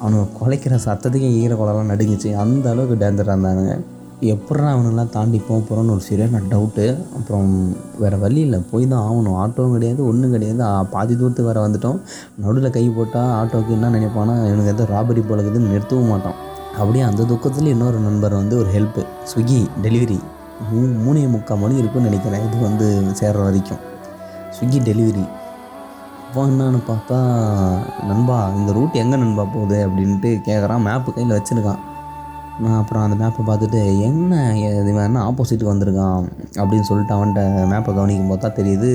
அவனுங்க 0.00 0.24
குலைக்கிற 0.38 0.74
சத்தத்துக்கே 0.86 1.30
ஈர 1.42 1.52
குளம்லாம் 1.60 1.92
நடுங்கிச்சு. 1.92 2.30
அந்த 2.42 2.66
அளவுக்கு 2.72 2.96
டேஞ்சராக 3.04 3.34
இருந்தானுங்க. 3.34 3.74
எப்படா 4.34 4.68
அவனெல்லாம் 4.74 5.10
தாண்டி 5.16 5.38
போக 5.48 5.58
போகிறோன்னு 5.66 5.92
ஒரு 5.94 6.02
சரியான 6.06 6.40
டவுட்டு 6.52 6.86
அப்புறம் 7.16 7.50
வேறு 8.02 8.16
வழி 8.22 8.40
இல்லை. 8.46 8.58
போய் 8.70 8.88
தான் 8.92 9.04
ஆகணும். 9.08 9.36
ஆட்டோவும் 9.42 9.74
கிடையாது 9.76 10.00
ஒன்றும் 10.10 10.34
கிடையாது. 10.34 10.62
பாதி 10.94 11.12
தூரத்துக்கு 11.20 11.50
வேறு 11.50 11.64
வந்துட்டோம். 11.66 11.98
நடுவில் 12.44 12.74
கை 12.76 12.84
போட்டால் 12.96 13.30
ஆட்டோவுக்கு 13.40 13.76
என்ன 13.76 13.90
நினைப்பானா 13.96 14.34
எனக்கு 14.52 14.72
எதோ 14.74 14.86
ராபரி 14.94 15.24
போலக்குதுன்னு 15.28 15.72
நிறுத்தவும் 15.74 16.10
மாட்டான். 16.12 16.38
அப்படியே 16.80 17.04
அந்த 17.10 17.22
துக்கத்தில் 17.32 17.72
இன்னொரு 17.74 18.00
நண்பர் 18.08 18.34
வந்து 18.40 18.56
ஒரு 18.62 18.70
ஹெல்ப்பு 18.76 19.04
ஸ்விக்கி 19.30 19.60
டெலிவரி 19.84 20.18
மூ 20.70 20.80
மூணே 21.04 21.22
முக்கால் 21.34 21.60
மணி 21.62 21.74
இருக்குன்னு 21.82 22.08
நினைக்கிறேன். 22.10 22.44
இது 22.46 22.56
வந்து 22.68 22.86
சேர்ற 23.20 23.40
வரைக்கும். 23.48 23.82
ஸ்விக்கி 24.56 24.78
டெலிவரி 24.90 25.24
அப்போ 26.28 26.42
என்னன்னு 26.46 26.78
பார்த்தா 26.88 27.18
நண்பா 28.08 28.48
இந்த 28.56 28.70
ரூட் 28.72 28.96
எங்கே 29.02 29.16
நண்பா 29.16 29.44
போகுது 29.44 29.76
அப்படின்ட்டு 29.86 30.30
கேட்குறான் 30.48 30.84
மேப்பு 30.86 31.12
கையில் 31.14 31.34
வச்சுருக்கான். 31.36 31.78
நான் 32.62 32.78
அப்புறம் 32.80 33.04
அந்த 33.06 33.16
மேப்பை 33.20 33.42
பார்த்துட்டு 33.48 33.80
என்ன 34.08 34.58
இது 34.58 34.90
என்ன 35.04 35.22
ஆப்போசிட்டுக்கு 35.28 35.72
வந்திருக்கான்? 35.72 36.26
அப்படின்னு 36.60 36.88
சொல்லிட்டு 36.90 37.14
அவன்கிட்ட 37.16 37.42
மேப்பை 37.72 37.92
கவனிக்கும் 37.98 38.30
போது 38.32 38.42
தான் 38.44 38.56
தெரியுது 38.58 38.90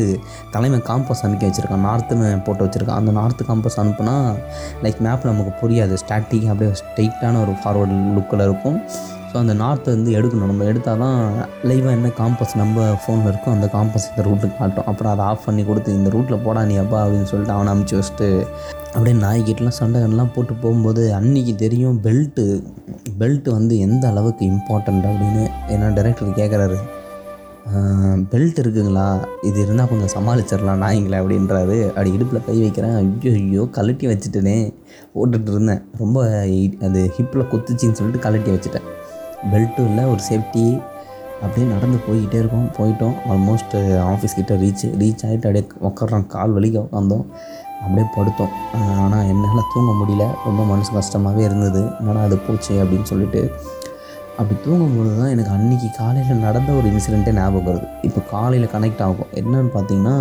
தலைமை 0.51 0.79
காம்பஸ் 0.89 1.23
அமைக்க 1.23 1.47
வச்சுருக்கான். 1.47 1.85
நார்த்துன்னு 1.87 2.43
போட்டு 2.43 2.65
வச்சுருக்கான். 2.65 3.01
அந்த 3.01 3.13
நார்த்து 3.19 3.49
காம்பஸ் 3.49 3.79
அனுப்புனா 3.83 4.15
லைக் 4.83 5.01
மேப் 5.07 5.27
நமக்கு 5.31 5.53
புரியாது. 5.63 5.97
ஸ்டாட்டிக் 6.03 6.49
அப்படியே 6.53 6.71
ஸ்ட்ரெயிட்டான 6.81 7.41
ஒரு 7.45 7.55
ஃபார்வர்டு 7.61 7.97
லுக்கில் 8.17 8.45
இருக்கும். 8.49 8.79
ஸோ 9.33 9.39
அந்த 9.41 9.53
நார்த்தை 9.61 9.89
வந்து 9.93 10.09
எடுக்கணும். 10.17 10.49
நம்ம 10.51 10.65
எடுத்தால் 10.71 10.99
தான் 11.03 11.19
லைவாக 11.69 11.93
என்ன 11.97 12.09
காம்பஸ் 12.19 12.51
நம்ம 12.59 12.83
ஃபோனில் 13.03 13.29
இருக்கோ 13.29 13.49
அந்த 13.55 13.67
காம்பஸ் 13.75 14.05
இந்த 14.09 14.23
ரூட்டுக்கு 14.27 14.57
காட்டும். 14.59 14.87
அப்புறம் 14.89 15.11
அதை 15.13 15.23
ஆஃப் 15.29 15.45
பண்ணி 15.47 15.63
கொடுத்து 15.69 15.95
இந்த 15.99 16.09
ரூட்டில் 16.15 16.43
போடா 16.45 16.61
நீ 16.71 16.75
அப்பா 16.81 16.97
அப்படின்னு 17.03 17.29
சொல்லிட்டு 17.31 17.55
அவனை 17.55 17.71
அமுச்சு 17.73 17.95
வச்சுட்டு 17.99 18.27
அப்படியே 18.93 19.15
நாய்கிட்டலாம் 19.23 19.77
சண்டைகள்லாம் 19.79 20.31
போட்டு 20.35 20.53
போகும்போது 20.63 21.03
அன்னைக்கு 21.19 21.55
தெரியும் 21.63 21.97
பெல்ட்டு 22.05 22.45
பெல்ட்டு 23.21 23.55
வந்து 23.57 23.73
எந்த 23.87 24.03
அளவுக்கு 24.13 24.43
இம்பார்ட்டண்ட் 24.53 25.07
அப்படின்னு 25.11 25.45
ஏன்னா 25.73 25.89
டைரக்டர் 25.99 26.39
கேட்குறாரு 26.41 26.77
பெல்ட் 28.31 28.57
இருக்குங்களா? 28.61 29.09
இது 29.49 29.57
இருந்தால் 29.65 29.89
கொஞ்சம் 29.91 30.11
சமாளிச்சிடலாம் 30.15 30.81
நாய்ங்களே 30.85 31.19
அப்படின்றாரு. 31.21 31.77
அப்படி 31.93 32.09
இடுப்பில் 32.15 32.45
கை 32.47 32.57
வைக்கிறேன். 32.63 32.95
ஐயோ 33.01 33.31
ஐயோ 33.41 33.63
கழட்டி 33.77 34.05
வச்சுட்டேனே 34.09 34.57
போட்டுட்டு 35.13 35.51
இருந்தேன். 35.53 35.81
ரொம்ப 36.01 36.25
அது 36.87 37.01
ஹிப்பில் 37.17 37.49
குத்துச்சின்னு 37.53 37.97
சொல்லிட்டு 37.99 38.25
கழட்டி 38.25 38.51
வச்சுட்டேன். 38.55 38.87
பெல்ட்டும் 39.51 39.89
இல்லை 39.91 40.03
ஒரு 40.13 40.21
சேஃப்டி 40.29 40.65
அப்படியே 41.41 41.65
நடந்து 41.73 41.97
போய்கிட்டே 42.07 42.37
இருக்கோம். 42.41 42.67
போயிட்டோம். 42.77 43.15
ஆல்மோஸ்ட் 43.31 43.75
ஆஃபீஸ் 44.11 44.37
கிட்ட 44.39 44.53
ரீச் 44.63 44.83
ரீச் 45.01 45.23
ஆகிட்டு 45.27 45.47
அப்படியே 45.49 45.65
உட்காரோம் 45.89 46.27
கால் 46.35 46.55
வலிக்க 46.57 46.77
உட்காந்தோம் 46.85 47.25
அப்படியே 47.83 48.05
படுத்தோம். 48.17 48.53
ஆனால் 49.03 49.25
என்னால் 49.31 49.69
தூங்க 49.73 49.91
முடியல. 50.01 50.25
ரொம்ப 50.47 50.61
மனசு 50.71 50.91
கஷ்டமாகவே 50.97 51.43
இருந்தது. 51.49 51.81
ஆனால் 52.07 52.23
அது 52.27 52.37
போச்சு 52.45 52.73
அப்படின்னு 52.83 53.09
சொல்லிட்டு 53.11 53.41
அப்படி 54.37 54.55
தூங்கும்போது 54.65 55.09
தான் 55.17 55.31
எனக்கு 55.33 55.51
அன்றைக்கி 55.55 55.89
காலையில் 55.97 56.43
நடந்த 56.45 56.69
ஒரு 56.77 56.87
இன்சிடெண்ட்டே 56.91 57.33
ஞாபகம் 57.39 57.67
வருது. 57.67 57.87
இப்போ 58.07 58.21
காலையில் 58.31 58.71
கனெக்ட் 58.75 59.03
ஆகும். 59.07 59.33
என்னன்னு 59.41 59.71
பார்த்தீங்கன்னா 59.75 60.15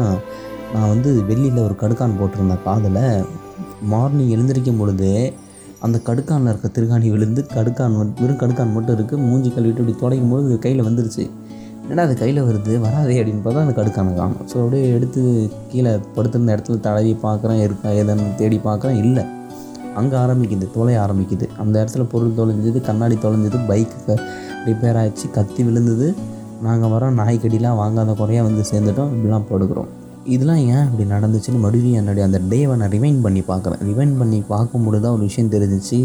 நான் 0.75 0.91
வந்து 0.95 1.11
வெள்ளியில் 1.31 1.65
ஒரு 1.69 1.77
கடுக்கான் 1.83 2.19
போட்டிருந்தேன். 2.19 2.63
காதில். 2.67 3.01
மார்னிங் 3.93 4.35
எழுந்திரிக்கும் 4.35 4.81
பொழுது 4.81 5.09
அந்த 5.87 5.97
கடுக்கானில் 6.09 6.51
இருக்க 6.53 6.69
திருகாணி 6.77 7.09
விழுந்து 7.15 7.41
கடுக்கான் 7.55 7.95
மட்டும் 7.99 8.21
வெறும் 8.23 8.41
கடுக்கான் 8.43 8.75
மட்டும் 8.75 8.95
இருக்குது 8.97 9.23
மூஞ்சி 9.29 9.51
கழுவிட்டு 9.55 9.83
இப்படி 9.83 9.95
துடைக்கும் 10.03 10.33
போது 10.33 10.59
கையில் 10.65 10.83
வந்துருச்சு. 10.89 11.25
என்னடா 11.83 12.03
அது 12.09 12.15
கையில் 12.21 12.41
வருது? 12.49 12.73
வராதே 12.85 13.15
அப்படின்னு 13.21 13.43
பார்த்தா 13.45 13.65
அந்த 13.67 13.75
கடுக்கானை 13.79 14.13
காணும். 14.19 14.43
ஸோ 14.51 14.57
அப்படியே 14.63 14.85
எடுத்து 14.97 15.23
கீழே 15.71 15.93
படுத்திருந்த 16.17 16.55
இடத்துல 16.57 16.79
தடவி 16.87 17.15
பார்க்குறேன் 17.25 17.63
இருக்கா 17.67 17.89
ஏதான்னு 18.01 18.27
தேடி 18.41 18.59
பார்க்குறேன் 18.69 19.01
இல்லை. 19.05 19.25
அங்கே 20.01 20.17
ஆரம்பிக்குது 20.25 20.69
தொலை 20.77 20.95
ஆரம்பிக்குது. 21.05 21.49
அந்த 21.63 21.75
இடத்துல 21.83 22.05
பொருள் 22.13 22.39
தொலைஞ்சது 22.39 22.81
கண்ணாடி 22.91 23.19
தொலைஞ்சது 23.25 23.59
பைக்கு 23.71 24.17
ரிப்பேர் 24.69 24.99
ஆகிடுச்சு 25.01 25.29
கத்தி 25.39 25.63
விழுந்தது. 25.69 26.09
நாங்கள் 26.69 26.93
வரோம் 26.95 27.19
நாய்க்கடிலாம் 27.23 27.81
வாங்காத 27.83 28.15
குறையாக 28.23 28.47
வந்து 28.49 28.65
சேர்ந்துட்டோம் 28.71 29.13
இப்படிலாம் 29.17 29.49
படுக்கிறோம் 29.51 29.91
இதெல்லாம் 30.25 30.57
ஏன் 30.57 30.85
இப்படி 30.85 31.05
நடந்துச்சுன்னு 31.11 31.63
மறுபடியும் 31.63 31.93
என்னுடைய 31.93 32.29
அந்த 32.29 32.41
டேவை 32.51 32.75
நான் 32.77 32.91
ரிவைண்ட் 32.91 33.23
பண்ணி 33.23 33.41
பார்க்குறேன். 33.41 33.81
ரிவைண்ட் 33.89 34.19
பண்ணி 34.19 34.45
பார்க்கும்பொழுது 34.49 35.03
தான் 35.03 35.13
ஒரு 35.13 35.21
விஷயம் 35.21 35.51
தெரிஞ்சிச்சு. 35.51 35.99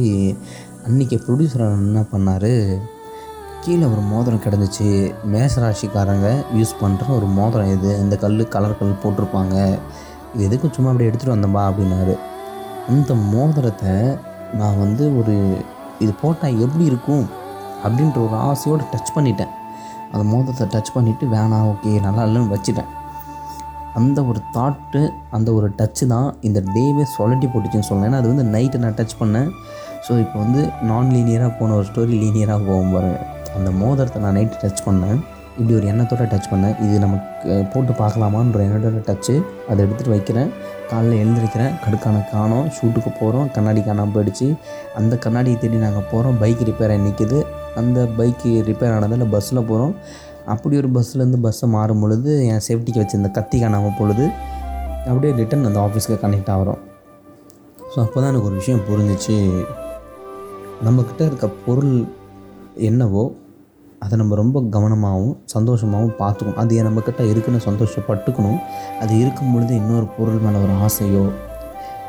அன்றைக்கி 0.87 1.17
ப்ரொடியூசர் 1.25 1.63
என்ன 1.77 2.03
பண்ணார்? 2.11 2.79
கீழே 3.61 3.85
ஒரு 3.85 4.01
மோதிரம் 4.01 4.41
கிடந்துச்சு. 4.45 5.13
மேசராசிக்காரங்க 5.33 6.35
யூஸ் 6.55 6.73
பண்ணுற 6.81 7.09
ஒரு 7.15 7.25
மோதிரம் 7.25 7.77
இது. 7.77 7.99
இந்த 7.99 8.15
கல் 8.15 8.47
கலர் 8.47 8.77
கல் 8.77 9.01
போட்டிருப்பாங்க. 9.03 9.79
இது 10.35 10.49
எதுக்கும் 10.49 10.71
சும்மா 10.71 10.91
அப்படியே 10.91 11.11
எடுத்துகிட்டு 11.11 11.37
வந்தோம்பா 11.37 11.63
அப்படின்னாரு. 11.69 12.17
அந்த 12.89 13.13
மோதிரத்தை 13.13 13.95
நான் 14.53 14.79
வந்து 14.79 15.19
ஒரு 15.19 15.57
இது 15.99 16.11
போட்டால் 16.21 16.59
எப்படி 16.59 16.85
இருக்கும்? 16.85 17.25
அப்படின்ற 17.85 18.17
ஒரு 18.27 18.35
ஆசையோடு 18.35 18.83
டச் 18.83 19.15
பண்ணிட்டேன். 19.15 19.53
அந்த 20.11 20.23
மோதிரத்தை 20.23 20.67
டச் 20.73 20.95
பண்ணிவிட்டு 20.97 21.25
வேணாம் 21.35 21.73
ஓகே 21.73 22.01
நல்லா 22.01 22.23
இல்லைன்னு 22.25 22.55
வச்சுட்டேன். 22.55 22.96
அந்த 23.99 24.19
ஒரு 24.29 24.39
தாட்டு 24.55 25.01
அந்த 25.35 25.49
ஒரு 25.57 25.67
டச்சு 25.79 26.05
தான் 26.13 26.27
இந்த 26.47 26.59
டேவே 26.75 27.05
சொலட்டி 27.15 27.47
போட்டுச்சுன்னு 27.53 27.87
சொல்லலாம் 27.89 28.09
ஏன்னா 28.09 28.19
அது 28.21 28.31
வந்து 28.33 28.45
நைட்டு 28.55 28.81
நான் 28.83 28.97
டச் 28.99 29.15
பண்ணேன். 29.21 29.49
ஸோ 30.05 30.11
இப்போ 30.23 30.37
வந்து 30.43 30.61
நான் 30.89 31.09
லீனியராக 31.15 31.51
போன 31.59 31.75
ஒரு 31.79 31.87
ஸ்டோரி 31.89 32.13
லீனியராக 32.23 32.61
போகும் 32.69 32.93
பாருங்க 32.95 33.17
அந்த 33.57 33.69
மோதிரத்தை 33.81 34.19
நான் 34.25 34.37
நைட்டு 34.39 34.61
டச் 34.63 34.85
பண்ணேன். 34.87 35.19
இப்படி 35.59 35.73
ஒரு 35.77 35.87
எண்ணத்தோட 35.91 36.23
டச் 36.31 36.49
பண்ணேன். 36.51 36.75
இது 36.85 36.95
நமக்கு 37.03 37.53
போட்டு 37.73 37.93
பார்க்கலாமான்ற 38.01 38.59
என்னோட 38.65 38.99
டச்சு 39.07 39.35
அதை 39.69 39.79
எடுத்துகிட்டு 39.85 40.13
வைக்கிறேன். 40.15 40.49
காலைல 40.89 41.15
எழுந்திருக்கிறேன். 41.21 41.73
கடுக்கான 41.83 42.17
காணோம். 42.33 42.67
ஷூட்டுக்கு 42.75 43.11
போகிறோம் 43.21 43.47
கண்ணாடி 43.55 43.81
காணாமல் 43.87 44.13
போயிடுச்சு. 44.15 44.47
அந்த 44.99 45.13
கண்ணாடியை 45.25 45.57
தேடி 45.63 45.79
நாங்கள் 45.85 46.07
போகிறோம் 46.11 46.37
பைக் 46.43 46.63
ரிப்பேர் 46.69 46.95
நிற்கிது 47.07 47.39
அந்த 47.81 47.99
பைக்கு 48.19 48.51
ரிப்பேர் 48.69 48.95
ஆனதில் 48.97 49.31
பஸ்ஸில் 49.33 49.67
போகிறோம் 49.71 49.95
அப்படி 50.53 50.75
ஒரு 50.81 50.89
பஸ்ஸுலேருந்து 50.95 51.39
பஸ்ஸை 51.45 51.67
மாறும் 51.75 52.01
பொழுது 52.03 52.31
என் 52.51 52.63
சேஃப்டிக்கு 52.67 53.01
வச்சிருந்த 53.03 53.31
கத்தி 53.37 53.57
காணாமல் 53.63 53.97
பொழுது 53.99 54.25
அப்படியே 55.09 55.31
ரிட்டன் 55.39 55.67
அந்த 55.69 55.79
ஆஃபீஸ்க்கு 55.87 56.17
கனெக்ட் 56.23 56.51
ஆகிறோம். 56.53 56.79
ஸோ 57.91 57.97
அப்போ 58.03 58.17
தான் 58.21 58.29
எனக்கு 58.31 58.49
ஒரு 58.49 58.57
விஷயம் 58.61 58.85
புரிஞ்சிச்சு. 58.89 59.35
நம்மக்கிட்ட 60.87 61.21
இருக்க 61.29 61.47
பொருள் 61.65 61.93
என்னவோ 62.89 63.23
அதை 64.05 64.15
நம்ம 64.21 64.35
ரொம்ப 64.41 64.57
கவனமாகவும் 64.75 65.35
சந்தோஷமாகவும் 65.53 66.17
பார்த்துக்கணும். 66.21 66.59
அது 66.63 66.81
நம்மக்கிட்ட 66.87 67.21
இருக்குன்னு 67.31 67.61
சந்தோஷப்பட்டுக்கணும். 67.67 68.59
அது 69.03 69.13
இருக்கும் 69.23 69.53
பொழுது 69.53 69.73
இன்னொரு 69.81 70.07
பொருள் 70.17 70.43
மேலே 70.45 70.59
ஒரு 70.65 70.73
ஆசையோ 70.87 71.23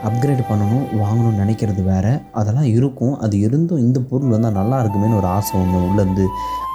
அப்கிரேட் 0.07 0.43
பண்ணணும் 0.49 0.85
வாங்கணும்னு 1.03 1.41
நினைக்கிறது 1.43 1.83
வேறு. 1.89 2.13
அதெல்லாம் 2.41 2.69
இருக்கும். 2.79 3.15
அது 3.25 3.35
இருந்தும் 3.47 3.83
இந்த 3.85 3.99
பொருள் 4.11 4.35
வந்தால் 4.35 4.59
நல்லா 4.59 4.77
இருக்குமேன்னு 4.83 5.19
ஒரு 5.21 5.29
ஆசை 5.37 5.55
ஒன்று 5.61 5.79
உள்ளேருந்து 5.89 6.25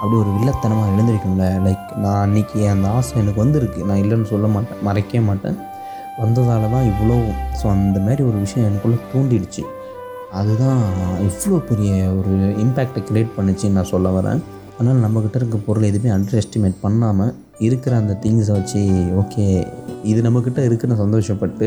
அப்படி 0.00 0.16
ஒரு 0.22 0.30
வில்லத்தனமாக 0.36 0.90
எழுந்திருக்கும்ல. 0.94 1.46
லைக் 1.66 1.86
நான் 2.02 2.20
அன்றைக்கி 2.24 2.58
அந்த 2.72 2.88
ஆசை 2.96 3.14
எனக்கு 3.22 3.42
வந்திருக்கு. 3.44 3.80
நான் 3.90 4.02
இல்லைன்னு 4.02 4.32
சொல்ல 4.32 4.48
மாட்டேன் 4.56 4.82
மறைக்கவே 4.88 5.22
மாட்டேன். 5.28 5.56
வந்ததால 6.22 6.68
தான் 6.74 6.88
இவ்வளோ 6.90 7.16
ஸோ 7.60 7.64
அந்த 7.76 8.00
மாதிரி 8.08 8.22
ஒரு 8.30 8.38
விஷயம் 8.44 8.68
எனக்குள்ளே 8.70 8.98
தூண்டிடுச்சு. 9.12 9.64
அதுதான் 10.40 10.82
இவ்வளோ 11.28 11.58
பெரிய 11.70 11.90
ஒரு 12.18 12.34
இம்பேக்டை 12.64 13.02
க்ரியேட் 13.08 13.34
பண்ணுச்சுன்னு 13.38 13.78
நான் 13.78 13.92
சொல்ல 13.94 14.08
வரேன். 14.18 14.40
அதனால் 14.76 15.02
நம்மக்கிட்ட 15.06 15.36
இருக்க 15.40 15.58
பொருள் 15.66 15.88
எதுவுமே 15.88 16.10
அண்டர் 16.14 16.38
எஸ்டிமேட் 16.40 16.78
பண்ணாமல் 16.84 17.34
இருக்கிற 17.66 17.92
அந்த 18.02 18.14
திங்ஸை 18.22 18.54
வச்சு 18.56 18.80
ஓகே 19.20 19.44
இது 20.12 20.20
நம்மக்கிட்ட 20.26 20.60
இருக்குன்னு 20.68 21.02
சந்தோஷப்பட்டு 21.02 21.66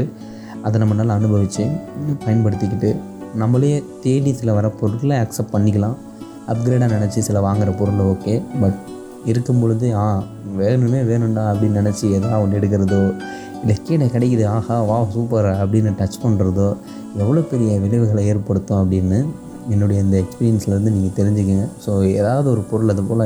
அதை 0.68 0.78
நம்ம 0.82 0.96
நல்லா 1.00 1.16
அனுபவித்து 1.20 1.64
பயன்படுத்திக்கிட்டு 2.26 2.92
நம்மளே 3.42 3.72
தேடி 4.04 4.32
சில 4.42 4.54
வர 4.58 4.68
பொருட்களை 4.82 5.16
அக்செப்ட் 5.24 5.56
பண்ணிக்கலாம். 5.56 5.98
அப்கிரேடாக 6.52 6.92
நினச்சி 6.98 7.20
சில 7.28 7.40
வாங்குகிற 7.46 7.72
பொருள் 7.80 8.06
ஓகே 8.12 8.36
பட் 8.62 8.78
இருக்கும் 9.32 9.60
பொழுது 9.62 9.88
ஆ 10.02 10.06
வேணுமே 10.60 11.00
வேணும்டா 11.10 11.44
அப்படின்னு 11.52 11.80
நினச்சி 11.82 12.06
எதாவது 12.18 12.42
ஒன்று 12.44 12.60
எடுக்கிறதோ 12.60 13.02
இல்லை 13.62 13.76
கீழே 13.88 14.08
கிடைக்குது 14.14 14.44
ஆஹா 14.56 14.76
வா 14.90 14.98
சூப்பர் 15.16 15.48
அப்படின்னு 15.62 15.92
டச் 16.00 16.18
பண்ணுறதோ 16.24 16.68
எவ்வளோ 17.24 17.42
பெரிய 17.52 17.70
விளைவுகளை 17.84 18.24
ஏற்படுத்தும் 18.32 18.80
அப்படின்னு 18.82 19.20
என்னுடைய 19.74 19.98
இந்த 20.06 20.16
எக்ஸ்பீரியன்ஸ்லேருந்து 20.24 20.94
நீங்கள் 20.96 21.16
தெரிஞ்சுக்கங்க. 21.20 21.66
ஸோ 21.86 21.92
ஏதாவது 22.20 22.48
ஒரு 22.54 22.62
பொருள் 22.72 22.94
அது 22.94 23.04
போல் 23.10 23.26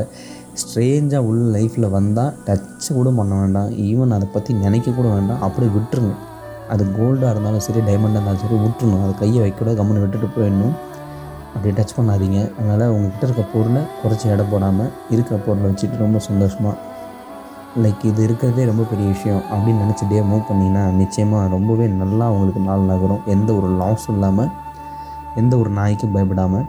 ஸ்ட்ரேஞ்சாக 0.62 1.28
உள்ள 1.28 1.42
லைஃப்பில் 1.56 1.92
வந்தால் 1.98 2.32
டச் 2.46 2.88
கூட 2.98 3.10
பண்ண 3.20 3.34
வேண்டாம். 3.42 3.70
ஈவன் 3.88 4.14
அதை 4.16 4.28
பற்றி 4.36 4.52
நினைக்க 4.64 4.96
கூட 4.98 5.08
வேண்டாம். 5.16 5.42
அப்படியே 5.46 5.72
விட்டுருங்க. 5.76 6.14
அது 6.72 6.82
கோல்டாக 6.98 7.32
இருந்தாலும் 7.34 7.64
சரி 7.66 7.80
டைமண்டாக 7.88 8.18
இருந்தாலும் 8.18 8.42
சரி 8.44 8.56
விட்டுணும் 8.64 9.02
அது 9.06 9.14
கையை 9.22 9.40
வைக்கூட 9.44 9.70
கம்முன்னு 9.78 10.02
விட்டுட்டு 10.04 10.28
போயிடணும். 10.36 10.74
அப்படியே 11.54 11.72
டச் 11.78 11.96
பண்ணாதீங்க. 11.96 12.38
அதனால் 12.58 12.92
உங்ககிட்ட 12.94 13.24
இருக்க 13.26 13.42
பொருளை 13.54 13.82
குறைச்சி 14.02 14.26
எடை 14.34 14.44
போடாமல் 14.52 14.90
இருக்கிற 15.14 15.36
பொருளை 15.46 15.66
வச்சுட்டு 15.70 16.02
ரொம்ப 16.04 16.18
சந்தோஷமாக 16.28 16.76
லைக் 17.82 18.02
இது 18.10 18.20
இருக்கிறதே 18.26 18.62
ரொம்ப 18.70 18.82
பெரிய 18.88 19.06
விஷயம் 19.14 19.42
அப்படின்னு 19.52 19.82
நினச்சிட்டே 19.84 20.22
மூவ் 20.30 20.48
பண்ணிங்கன்னா 20.48 20.82
நிச்சயமாக 21.00 21.44
ரொம்பவே 21.54 21.86
நல்லா 22.02 22.26
உங்களுக்கு 22.34 22.62
நாள் 22.68 22.90
நகரும். 22.92 23.22
எந்த 23.34 23.50
ஒரு 23.58 23.68
லாஸும் 23.80 24.14
இல்லாமல் 24.16 24.50
எந்த 25.40 25.52
ஒரு 25.62 25.70
நாய்க்கும் 25.78 26.14
பயப்படாமல் 26.16 26.66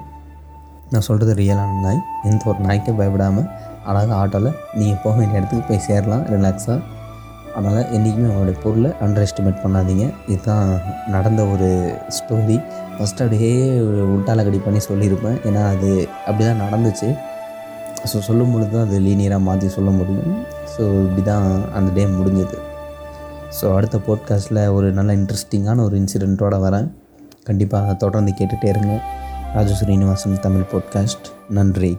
நான் 0.92 1.06
சொல்கிறது 1.08 1.34
ரியலான 1.42 1.80
நாய். 1.86 2.02
எந்த 2.30 2.44
ஒரு 2.52 2.60
நாய்க்கும் 2.68 3.00
பயப்படாமல் 3.00 3.48
அழகாக 3.90 4.18
ஆட்டோவில் 4.22 4.58
நீங்கள் 4.80 5.02
போக 5.04 5.14
வேண்டிய 5.20 5.40
இடத்துக்கு 5.40 5.68
போய் 5.70 5.86
சேரலாம் 5.88 6.24
ரிலாக்ஸாக 6.34 6.80
அதனால் 7.58 7.90
என்றைக்குமே 7.96 8.28
அவங்களுடைய 8.30 8.58
பொருளை 8.64 8.90
அண்டர் 9.06 9.26
எஸ்டிமேட் 9.26 9.62
பண்ணாதீங்க. 9.64 10.06
இதுதான் 10.34 10.70
நடந்த 11.16 11.42
ஒரு 11.54 11.70
ஸ்டோரி 12.18 12.58
ஃபஸ்ட்டு 12.96 13.24
அப்படியே 13.26 13.52
உள்டாலகடி 14.16 14.60
பண்ணி 14.66 14.80
சொல்லியிருப்பேன். 14.90 15.38
ஏன்னா 15.50 15.64
அது 15.74 15.90
அப்படி 16.28 16.44
தான் 16.50 16.64
நடந்துச்சு. 16.66 17.10
ஸோ 18.12 18.20
சொல்லும் 18.28 18.54
பொழுது 18.54 18.72
தான் 18.76 18.86
அது 18.88 18.98
லீனியராக 19.08 19.48
மாற்றி 19.48 19.68
சொல்ல 19.78 19.90
முடியும். 20.00 20.38
ஸோ 20.74 20.84
இப்படி 21.06 21.24
தான் 21.32 21.48
அந்த 21.80 21.90
டே 21.98 22.06
முடிஞ்சது. 22.20 22.58
ஸோ 23.58 23.66
அடுத்த 23.78 23.98
போட்காஸ்ட்டில் 24.08 24.62
ஒரு 24.78 24.88
நல்ல 25.00 25.12
இன்ட்ரெஸ்டிங்கான 25.20 25.84
ஒரு 25.88 25.96
இன்சிடெண்ட்டோட 26.02 26.58
வரேன். 26.66 26.88
கண்டிப்பாக 27.50 27.94
தொடர்ந்து 28.04 28.32
கேட்டுகிட்டே 28.40 28.70
இருங்க. 28.74 28.96
ராஜு 29.56 29.76
ஸ்ரீனிவாசன் 29.82 30.44
தமிழ் 30.48 30.72
போட்காஸ்ட் 30.74 31.28
நன்றி. 31.60 31.94